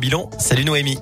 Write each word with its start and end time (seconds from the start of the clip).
Bilan, 0.00 0.28
salut 0.40 0.64
Noémie. 0.64 0.98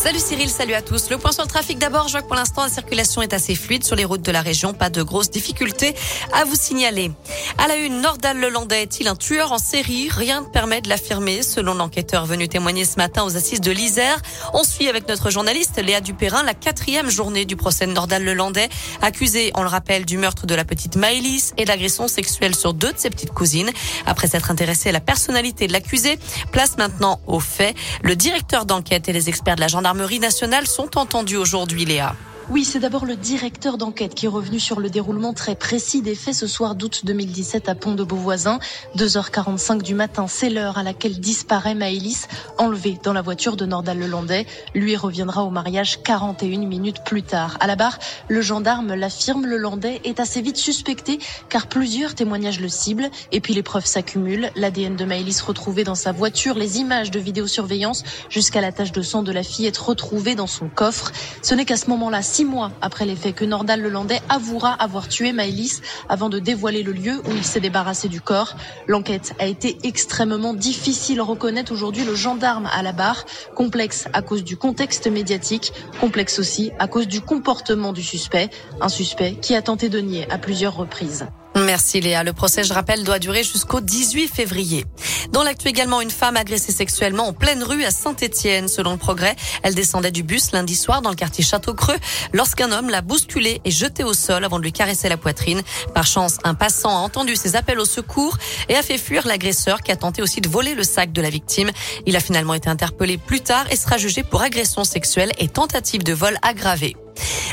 Salut 0.00 0.20
Cyril, 0.20 0.48
salut 0.48 0.74
à 0.74 0.80
tous. 0.80 1.10
Le 1.10 1.18
point 1.18 1.32
sur 1.32 1.42
le 1.42 1.48
trafic 1.48 1.76
d'abord, 1.76 2.06
je 2.06 2.12
vois 2.12 2.22
que 2.22 2.28
pour 2.28 2.36
l'instant 2.36 2.62
la 2.62 2.68
circulation 2.68 3.20
est 3.20 3.32
assez 3.32 3.56
fluide 3.56 3.82
sur 3.82 3.96
les 3.96 4.04
routes 4.04 4.22
de 4.22 4.30
la 4.30 4.42
région, 4.42 4.72
pas 4.72 4.90
de 4.90 5.02
grosses 5.02 5.28
difficultés 5.28 5.92
à 6.32 6.44
vous 6.44 6.54
signaler. 6.54 7.10
À 7.58 7.66
la 7.66 7.74
une, 7.74 8.00
Nordal 8.00 8.38
Lelandais 8.38 8.84
est-il 8.84 9.08
un 9.08 9.16
tueur 9.16 9.50
en 9.50 9.58
série? 9.58 10.08
Rien 10.08 10.42
ne 10.42 10.46
permet 10.46 10.80
de 10.82 10.88
l'affirmer, 10.88 11.42
selon 11.42 11.74
l'enquêteur 11.74 12.26
venu 12.26 12.48
témoigner 12.48 12.84
ce 12.84 12.94
matin 12.96 13.24
aux 13.24 13.36
assises 13.36 13.60
de 13.60 13.72
l'Isère. 13.72 14.22
On 14.54 14.62
suit 14.62 14.88
avec 14.88 15.08
notre 15.08 15.30
journaliste 15.30 15.82
Léa 15.82 16.00
Dupérin 16.00 16.44
la 16.44 16.54
quatrième 16.54 17.10
journée 17.10 17.44
du 17.44 17.56
procès 17.56 17.84
de 17.88 17.92
Nordal 17.92 18.24
Lelandais, 18.24 18.68
accusé, 19.02 19.50
on 19.56 19.62
le 19.62 19.68
rappelle, 19.68 20.04
du 20.04 20.16
meurtre 20.16 20.46
de 20.46 20.54
la 20.54 20.64
petite 20.64 20.94
Maëlys 20.94 21.54
et 21.56 21.64
d'agression 21.64 22.06
sexuelle 22.06 22.54
sur 22.54 22.72
deux 22.72 22.92
de 22.92 22.98
ses 22.98 23.10
petites 23.10 23.32
cousines. 23.32 23.70
Après 24.06 24.28
s'être 24.28 24.52
intéressé 24.52 24.90
à 24.90 24.92
la 24.92 25.00
personnalité 25.00 25.66
de 25.66 25.72
l'accusé, 25.72 26.20
place 26.52 26.78
maintenant 26.78 27.20
aux 27.26 27.40
faits. 27.40 27.76
Le 28.02 28.14
directeur 28.14 28.64
d'enquête 28.64 29.08
et 29.08 29.12
les 29.12 29.28
experts 29.28 29.56
de 29.56 29.60
la 29.60 29.66
gendarmerie 29.66 29.87
gendarmerie 29.88 30.20
nationale 30.20 30.66
sont 30.66 30.98
entendus 30.98 31.38
aujourd'hui, 31.38 31.86
Léa. 31.86 32.14
Oui, 32.50 32.64
c'est 32.64 32.78
d'abord 32.78 33.04
le 33.04 33.14
directeur 33.14 33.76
d'enquête 33.76 34.14
qui 34.14 34.24
est 34.24 34.28
revenu 34.28 34.58
sur 34.58 34.80
le 34.80 34.88
déroulement 34.88 35.34
très 35.34 35.54
précis 35.54 36.00
des 36.00 36.14
faits 36.14 36.32
ce 36.32 36.46
soir 36.46 36.74
d'août 36.76 37.02
2017 37.04 37.68
à 37.68 37.74
Pont 37.74 37.94
de 37.94 38.02
Beauvoisin. 38.02 38.58
2h45 38.96 39.82
du 39.82 39.94
matin, 39.94 40.24
c'est 40.28 40.48
l'heure 40.48 40.78
à 40.78 40.82
laquelle 40.82 41.20
disparaît 41.20 41.74
Maëlys, 41.74 42.26
enlevée 42.56 42.98
dans 43.02 43.12
la 43.12 43.20
voiture 43.20 43.54
de 43.54 43.66
Nordal 43.66 43.98
Lelandais. 43.98 44.46
Lui 44.74 44.96
reviendra 44.96 45.44
au 45.44 45.50
mariage 45.50 46.02
41 46.02 46.64
minutes 46.64 47.04
plus 47.04 47.22
tard. 47.22 47.58
À 47.60 47.66
la 47.66 47.76
barre, 47.76 47.98
le 48.28 48.40
gendarme 48.40 48.94
l'affirme, 48.94 49.44
le 49.44 49.58
Landais 49.58 50.00
est 50.04 50.18
assez 50.18 50.40
vite 50.40 50.56
suspecté 50.56 51.18
car 51.50 51.66
plusieurs 51.66 52.14
témoignages 52.14 52.60
le 52.60 52.70
ciblent 52.70 53.10
et 53.30 53.42
puis 53.42 53.52
les 53.52 53.62
preuves 53.62 53.84
s'accumulent. 53.84 54.50
L'ADN 54.56 54.96
de 54.96 55.04
Maëlys 55.04 55.42
retrouvé 55.42 55.84
dans 55.84 55.94
sa 55.94 56.12
voiture, 56.12 56.54
les 56.54 56.78
images 56.78 57.10
de 57.10 57.20
vidéosurveillance 57.20 58.04
jusqu'à 58.30 58.62
la 58.62 58.72
tache 58.72 58.92
de 58.92 59.02
sang 59.02 59.22
de 59.22 59.32
la 59.32 59.42
fillette 59.42 59.76
retrouvée 59.76 60.34
dans 60.34 60.46
son 60.46 60.70
coffre. 60.70 61.12
Ce 61.42 61.54
n'est 61.54 61.66
qu'à 61.66 61.76
ce 61.76 61.90
moment-là, 61.90 62.22
six 62.38 62.44
mois 62.44 62.70
après 62.82 63.04
les 63.04 63.16
faits 63.16 63.34
que 63.34 63.44
Nordal 63.44 63.82
Lelandais 63.82 64.20
avouera 64.28 64.72
avoir 64.72 65.08
tué 65.08 65.32
Maëlys 65.32 65.82
avant 66.08 66.28
de 66.28 66.38
dévoiler 66.38 66.84
le 66.84 66.92
lieu 66.92 67.20
où 67.26 67.32
il 67.34 67.42
s'est 67.42 67.58
débarrassé 67.58 68.06
du 68.06 68.20
corps. 68.20 68.54
L'enquête 68.86 69.34
a 69.40 69.46
été 69.46 69.76
extrêmement 69.82 70.54
difficile, 70.54 71.20
reconnaître 71.20 71.72
aujourd'hui 71.72 72.04
le 72.04 72.14
gendarme 72.14 72.68
à 72.72 72.84
la 72.84 72.92
barre. 72.92 73.24
Complexe 73.56 74.06
à 74.12 74.22
cause 74.22 74.44
du 74.44 74.56
contexte 74.56 75.08
médiatique, 75.08 75.72
complexe 76.00 76.38
aussi 76.38 76.70
à 76.78 76.86
cause 76.86 77.08
du 77.08 77.20
comportement 77.20 77.92
du 77.92 78.04
suspect. 78.04 78.50
Un 78.80 78.88
suspect 78.88 79.34
qui 79.42 79.56
a 79.56 79.62
tenté 79.62 79.88
de 79.88 79.98
nier 79.98 80.30
à 80.30 80.38
plusieurs 80.38 80.76
reprises. 80.76 81.26
Merci 81.64 82.00
Léa. 82.00 82.22
Le 82.22 82.32
procès, 82.32 82.62
je 82.62 82.72
rappelle, 82.72 83.04
doit 83.04 83.18
durer 83.18 83.42
jusqu'au 83.42 83.80
18 83.80 84.28
février. 84.28 84.84
Dans 85.32 85.42
l'actu 85.42 85.68
également, 85.68 86.00
une 86.00 86.10
femme 86.10 86.36
agressée 86.36 86.72
sexuellement 86.72 87.28
en 87.28 87.32
pleine 87.32 87.62
rue 87.62 87.84
à 87.84 87.90
Saint-Étienne. 87.90 88.68
Selon 88.68 88.92
le 88.92 88.96
progrès, 88.96 89.34
elle 89.62 89.74
descendait 89.74 90.10
du 90.10 90.22
bus 90.22 90.52
lundi 90.52 90.76
soir 90.76 91.02
dans 91.02 91.10
le 91.10 91.16
quartier 91.16 91.44
Château-Creux 91.44 91.96
lorsqu'un 92.32 92.70
homme 92.70 92.90
l'a 92.90 93.02
bousculée 93.02 93.60
et 93.64 93.70
jetée 93.70 94.04
au 94.04 94.14
sol 94.14 94.44
avant 94.44 94.58
de 94.58 94.64
lui 94.64 94.72
caresser 94.72 95.08
la 95.08 95.16
poitrine. 95.16 95.62
Par 95.94 96.06
chance, 96.06 96.38
un 96.44 96.54
passant 96.54 96.90
a 96.90 97.00
entendu 97.00 97.34
ses 97.34 97.56
appels 97.56 97.80
au 97.80 97.84
secours 97.84 98.36
et 98.68 98.76
a 98.76 98.82
fait 98.82 98.98
fuir 98.98 99.26
l'agresseur 99.26 99.82
qui 99.82 99.90
a 99.90 99.96
tenté 99.96 100.22
aussi 100.22 100.40
de 100.40 100.48
voler 100.48 100.74
le 100.74 100.84
sac 100.84 101.12
de 101.12 101.22
la 101.22 101.30
victime. 101.30 101.70
Il 102.06 102.16
a 102.16 102.20
finalement 102.20 102.54
été 102.54 102.68
interpellé 102.68 103.18
plus 103.18 103.40
tard 103.40 103.66
et 103.70 103.76
sera 103.76 103.96
jugé 103.96 104.22
pour 104.22 104.42
agression 104.42 104.84
sexuelle 104.84 105.32
et 105.38 105.48
tentative 105.48 106.04
de 106.04 106.12
vol 106.12 106.38
aggravée. 106.42 106.96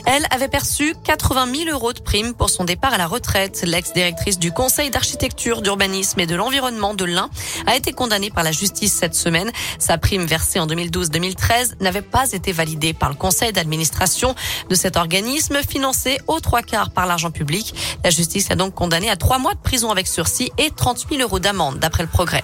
Elle 0.07 0.25
avait 0.29 0.47
perçu 0.47 0.93
80 1.03 1.47
000 1.65 1.69
euros 1.71 1.91
de 1.91 1.99
prime 1.99 2.35
pour 2.35 2.51
son 2.51 2.63
départ 2.63 2.93
à 2.93 2.97
la 2.97 3.07
retraite. 3.07 3.63
L'ex-directrice 3.65 4.37
du 4.37 4.51
Conseil 4.51 4.91
d'architecture, 4.91 5.63
d'urbanisme 5.63 6.19
et 6.19 6.27
de 6.27 6.35
l'environnement 6.35 6.93
de 6.93 7.05
l'Ain 7.05 7.29
a 7.65 7.75
été 7.75 7.91
condamnée 7.91 8.29
par 8.29 8.43
la 8.43 8.51
justice 8.51 8.93
cette 8.93 9.15
semaine. 9.15 9.51
Sa 9.79 9.97
prime 9.97 10.25
versée 10.25 10.59
en 10.59 10.67
2012-2013 10.67 11.81
n'avait 11.81 12.03
pas 12.03 12.31
été 12.33 12.51
validée 12.51 12.93
par 12.93 13.09
le 13.09 13.15
conseil 13.15 13.51
d'administration 13.51 14.35
de 14.69 14.75
cet 14.75 14.95
organisme 14.95 15.57
financé 15.67 16.19
aux 16.27 16.39
trois 16.39 16.61
quarts 16.61 16.91
par 16.91 17.07
l'argent 17.07 17.31
public. 17.31 17.73
La 18.03 18.11
justice 18.11 18.51
a 18.51 18.55
donc 18.55 18.75
condamné 18.75 19.09
à 19.09 19.15
trois 19.15 19.39
mois 19.39 19.55
de 19.55 19.59
prison 19.59 19.89
avec 19.89 20.07
sursis 20.07 20.51
et 20.59 20.69
30 20.69 21.07
000 21.09 21.21
euros 21.23 21.39
d'amende 21.39 21.79
d'après 21.79 22.03
le 22.03 22.09
progrès. 22.09 22.43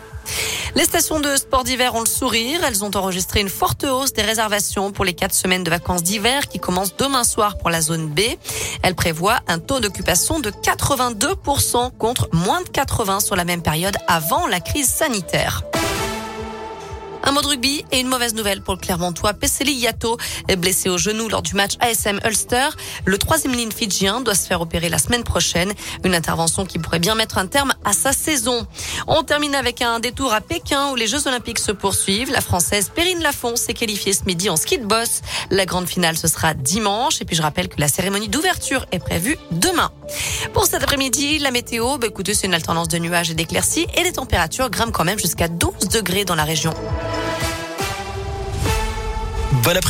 Les 0.75 0.85
stations 0.85 1.19
de 1.19 1.35
sport 1.35 1.63
d'hiver 1.63 1.95
ont 1.95 1.99
le 1.99 2.05
sourire. 2.05 2.61
Elles 2.65 2.83
ont 2.83 2.95
enregistré 2.95 3.41
une 3.41 3.49
forte 3.49 3.83
hausse 3.83 4.13
des 4.13 4.21
réservations 4.21 4.91
pour 4.91 5.05
les 5.05 5.13
quatre 5.13 5.33
semaines 5.33 5.63
de 5.63 5.69
vacances 5.69 6.03
d'hiver 6.03 6.47
qui 6.47 6.59
commencent 6.59 6.95
demain 6.95 7.23
soir 7.23 7.57
pour 7.57 7.69
la 7.69 7.81
zone 7.81 8.07
B. 8.07 8.21
Elles 8.81 8.95
prévoient 8.95 9.39
un 9.47 9.59
taux 9.59 9.79
d'occupation 9.79 10.39
de 10.39 10.49
82% 10.49 11.91
contre 11.97 12.29
moins 12.31 12.61
de 12.61 12.69
80 12.69 13.19
sur 13.19 13.35
la 13.35 13.43
même 13.43 13.61
période 13.61 13.97
avant 14.07 14.47
la 14.47 14.59
crise 14.59 14.87
sanitaire. 14.87 15.63
Un 17.23 17.31
mot 17.31 17.41
de 17.41 17.47
rugby 17.47 17.85
et 17.91 17.99
une 17.99 18.07
mauvaise 18.07 18.33
nouvelle 18.33 18.61
pour 18.61 18.73
le 18.73 18.79
Clermontois. 18.79 19.33
Pesseli 19.33 19.73
Yato 19.73 20.17
blessé 20.57 20.89
au 20.89 20.97
genou 20.97 21.29
lors 21.29 21.41
du 21.41 21.55
match 21.55 21.73
ASM 21.79 22.19
Ulster. 22.25 22.69
Le 23.05 23.17
troisième 23.17 23.53
ligne 23.53 23.71
fidjien 23.71 24.21
doit 24.21 24.35
se 24.35 24.47
faire 24.47 24.61
opérer 24.61 24.89
la 24.89 24.97
semaine 24.97 25.23
prochaine. 25.23 25.73
Une 26.03 26.15
intervention 26.15 26.65
qui 26.65 26.79
pourrait 26.79 26.99
bien 26.99 27.15
mettre 27.15 27.37
un 27.37 27.47
terme 27.47 27.73
à 27.85 27.93
sa 27.93 28.11
saison. 28.11 28.65
On 29.07 29.23
termine 29.23 29.55
avec 29.55 29.81
un 29.81 29.99
détour 29.99 30.33
à 30.33 30.41
Pékin 30.41 30.91
où 30.91 30.95
les 30.95 31.07
Jeux 31.07 31.27
Olympiques 31.27 31.59
se 31.59 31.71
poursuivent. 31.71 32.31
La 32.31 32.41
Française 32.41 32.91
Perrine 32.93 33.21
Lafont 33.21 33.55
s'est 33.55 33.73
qualifiée 33.73 34.13
ce 34.13 34.25
midi 34.25 34.49
en 34.49 34.55
ski 34.55 34.77
de 34.77 34.85
boss. 34.85 35.21
La 35.49 35.65
grande 35.65 35.87
finale, 35.87 36.17
ce 36.17 36.27
sera 36.27 36.53
dimanche. 36.53 37.21
Et 37.21 37.25
puis 37.25 37.35
je 37.35 37.41
rappelle 37.41 37.69
que 37.69 37.79
la 37.79 37.87
cérémonie 37.87 38.29
d'ouverture 38.29 38.85
est 38.91 38.99
prévue 38.99 39.37
demain. 39.51 39.91
Pour 40.53 40.65
cet 40.65 40.83
après-midi, 40.83 41.39
la 41.39 41.51
météo, 41.51 41.97
bah 41.97 42.07
écoutez, 42.07 42.33
c'est 42.33 42.47
une 42.47 42.53
alternance 42.53 42.87
de 42.87 42.97
nuages 42.97 43.31
et 43.31 43.35
d'éclaircies 43.35 43.87
et 43.95 44.03
les 44.03 44.11
températures 44.11 44.69
grimpent 44.69 44.91
quand 44.91 45.05
même 45.05 45.19
jusqu'à 45.19 45.47
12 45.47 45.89
degrés 45.89 46.25
dans 46.25 46.35
la 46.35 46.43
région. 46.43 46.73
Bon 49.63 49.77
après 49.77 49.81